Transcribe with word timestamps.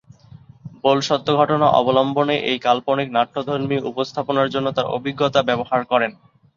বোল 0.83 0.97
সত্য 1.07 1.27
ঘটনা 1.37 1.67
অবলম্বনে 1.79 2.35
একটি 2.41 2.63
কাল্পনিক 2.67 3.07
নাট্যধর্মী 3.13 3.77
উপস্থাপনার 3.91 4.51
জন্য 4.53 4.67
তার 4.73 4.91
অভিজ্ঞতা 4.97 5.39
ব্যবহার 5.49 5.81
করেন। 5.91 6.11